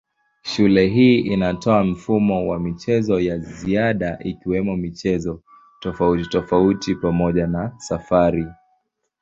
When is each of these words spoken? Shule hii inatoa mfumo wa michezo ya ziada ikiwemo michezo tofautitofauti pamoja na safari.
Shule 0.41 0.87
hii 0.87 1.19
inatoa 1.19 1.83
mfumo 1.83 2.47
wa 2.47 2.59
michezo 2.59 3.19
ya 3.19 3.37
ziada 3.39 4.19
ikiwemo 4.19 4.75
michezo 4.75 5.43
tofautitofauti 5.79 6.95
pamoja 6.95 7.47
na 7.47 7.73
safari. 7.77 8.47